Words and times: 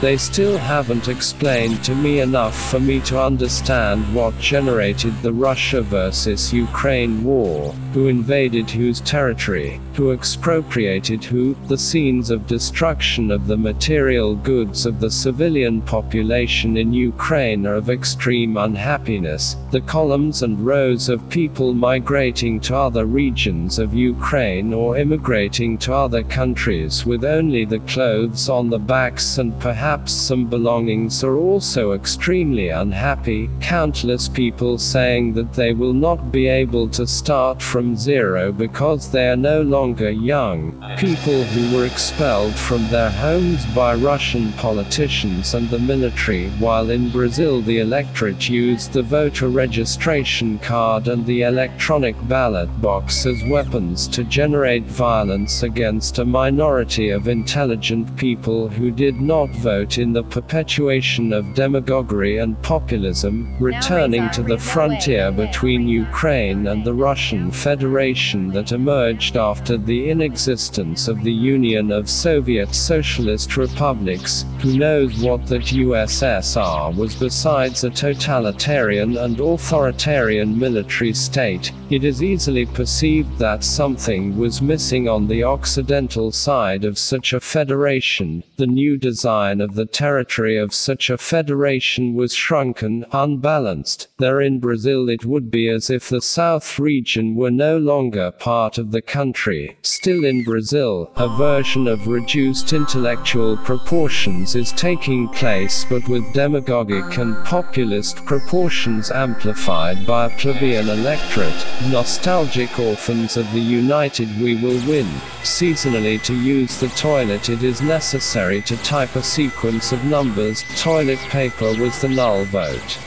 They 0.00 0.16
still 0.16 0.56
haven't 0.56 1.08
explained 1.08 1.84
to 1.84 1.94
me 1.94 2.20
enough 2.20 2.70
for 2.70 2.80
me 2.80 3.00
to 3.00 3.20
understand 3.20 4.14
what 4.14 4.38
generated 4.38 5.12
the 5.20 5.34
Russia 5.34 5.82
versus 5.82 6.54
Ukraine 6.54 7.22
war, 7.22 7.74
who 7.92 8.06
invaded 8.06 8.70
whose 8.70 9.02
territory, 9.02 9.78
who 9.92 10.12
expropriated 10.12 11.22
who, 11.22 11.54
the 11.68 11.76
scenes 11.76 12.30
of 12.30 12.46
destruction 12.46 13.30
of 13.30 13.46
the 13.46 13.58
material 13.58 14.36
goods 14.36 14.86
of 14.86 15.00
the 15.00 15.10
civilian 15.10 15.82
population 15.82 16.78
in 16.78 16.94
Ukraine 16.94 17.66
are 17.66 17.74
of 17.74 17.90
extreme 17.90 18.56
unhappiness, 18.56 19.56
the 19.70 19.82
columns 19.82 20.42
and 20.42 20.64
rows 20.64 21.10
of 21.10 21.28
people 21.28 21.74
migrating 21.74 22.58
to 22.60 22.74
other 22.74 23.04
regions 23.04 23.78
of 23.78 23.92
Ukraine 23.92 24.72
or 24.72 24.96
immigrating 24.96 25.76
to 25.76 25.92
other 25.92 26.22
countries 26.22 27.04
with 27.04 27.22
only 27.22 27.66
the 27.66 27.80
clothes 27.80 28.48
on 28.48 28.70
the 28.70 28.78
backs 28.78 29.36
and 29.36 29.52
perhaps 29.60 29.89
some 29.90 30.46
belongings 30.46 31.24
are 31.24 31.36
also 31.36 31.94
extremely 31.94 32.68
unhappy, 32.68 33.50
countless 33.60 34.28
people 34.28 34.78
saying 34.78 35.32
that 35.34 35.52
they 35.52 35.72
will 35.72 35.92
not 35.92 36.30
be 36.30 36.46
able 36.46 36.88
to 36.90 37.04
start 37.08 37.60
from 37.60 37.96
zero 37.96 38.52
because 38.52 39.10
they 39.10 39.28
are 39.28 39.36
no 39.36 39.62
longer 39.62 40.10
young, 40.10 40.72
people 40.96 41.42
who 41.42 41.76
were 41.76 41.86
expelled 41.86 42.54
from 42.54 42.86
their 42.88 43.10
homes 43.10 43.66
by 43.74 43.96
Russian 43.96 44.52
politicians 44.52 45.54
and 45.54 45.68
the 45.70 45.78
military, 45.80 46.50
while 46.60 46.90
in 46.90 47.10
Brazil 47.10 47.60
the 47.60 47.80
electorate 47.80 48.48
used 48.48 48.92
the 48.92 49.02
voter 49.02 49.48
registration 49.48 50.60
card 50.60 51.08
and 51.08 51.26
the 51.26 51.42
electronic 51.42 52.14
ballot 52.28 52.70
box 52.80 53.26
as 53.26 53.42
weapons 53.48 54.06
to 54.06 54.22
generate 54.22 54.84
violence 54.84 55.64
against 55.64 56.18
a 56.20 56.24
minority 56.24 57.10
of 57.10 57.26
intelligent 57.26 58.16
people 58.16 58.68
who 58.68 58.92
did 58.92 59.20
not 59.20 59.50
vote 59.56 59.79
in 59.80 60.12
the 60.12 60.22
perpetuation 60.22 61.32
of 61.32 61.54
demagoguery 61.54 62.38
and 62.38 62.60
populism, 62.62 63.56
returning 63.58 64.28
to 64.30 64.42
the 64.42 64.58
frontier 64.58 65.32
between 65.32 65.88
Ukraine 65.88 66.66
and 66.66 66.84
the 66.84 66.94
Russian 66.94 67.50
Federation 67.50 68.48
that 68.48 68.72
emerged 68.72 69.36
after 69.36 69.76
the 69.76 70.10
inexistence 70.10 71.08
of 71.08 71.22
the 71.22 71.32
Union 71.32 71.90
of 71.90 72.08
Soviet 72.08 72.74
Socialist 72.74 73.56
Republics, 73.56 74.44
who 74.60 74.76
knows 74.76 75.20
what 75.22 75.46
that 75.46 75.62
USSR 75.62 76.94
was 76.94 77.14
besides 77.14 77.84
a 77.84 77.90
totalitarian 77.90 79.16
and 79.16 79.40
authoritarian 79.40 80.58
military 80.58 81.12
state, 81.12 81.72
it 81.90 82.04
is 82.04 82.22
easily 82.22 82.66
perceived 82.66 83.38
that 83.38 83.64
something 83.64 84.36
was 84.38 84.62
missing 84.62 85.08
on 85.08 85.26
the 85.26 85.42
Occidental 85.42 86.30
side 86.30 86.84
of 86.84 86.98
such 86.98 87.32
a 87.32 87.40
federation, 87.40 88.42
the 88.56 88.66
new 88.66 88.96
design 88.96 89.60
of 89.60 89.69
the 89.74 89.86
territory 89.86 90.56
of 90.56 90.74
such 90.74 91.10
a 91.10 91.18
federation 91.18 92.14
was 92.14 92.34
shrunken, 92.34 93.04
unbalanced. 93.12 94.08
There 94.18 94.40
in 94.40 94.58
Brazil 94.58 95.08
it 95.08 95.24
would 95.24 95.50
be 95.50 95.68
as 95.68 95.90
if 95.90 96.08
the 96.08 96.20
South 96.20 96.78
region 96.78 97.34
were 97.34 97.50
no 97.50 97.78
longer 97.78 98.30
part 98.30 98.78
of 98.78 98.90
the 98.90 99.02
country. 99.02 99.76
Still 99.82 100.24
in 100.24 100.44
Brazil, 100.44 101.10
a 101.16 101.28
version 101.36 101.86
of 101.86 102.08
reduced 102.08 102.72
intellectual 102.72 103.56
proportions 103.58 104.54
is 104.54 104.72
taking 104.72 105.28
place 105.28 105.84
but 105.88 106.08
with 106.08 106.32
demagogic 106.32 107.18
and 107.18 107.36
populist 107.44 108.24
proportions 108.24 109.10
amplified 109.10 110.06
by 110.06 110.26
a 110.26 110.36
plebeian 110.38 110.88
electorate, 110.88 111.66
nostalgic 111.90 112.78
orphans 112.78 113.36
of 113.36 113.50
the 113.52 113.60
united 113.60 114.28
we 114.40 114.56
will 114.56 114.80
win. 114.88 115.06
Seasonally 115.42 116.22
to 116.22 116.34
use 116.34 116.78
the 116.78 116.88
toilet 116.88 117.48
it 117.48 117.62
is 117.62 117.80
necessary 117.80 118.60
to 118.62 118.76
type 118.78 119.16
a 119.16 119.22
sequence 119.50 119.90
of 119.90 120.04
numbers, 120.04 120.64
toilet 120.80 121.18
paper 121.28 121.74
was 121.80 122.00
the 122.00 122.08
null 122.08 122.44
vote. 122.44 122.98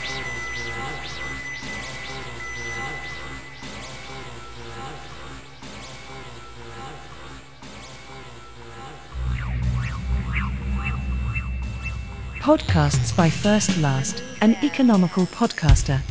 Podcasts 12.40 13.16
by 13.16 13.30
First 13.30 13.78
Last, 13.78 14.22
an 14.42 14.58
economical 14.64 15.26
podcaster. 15.28 16.02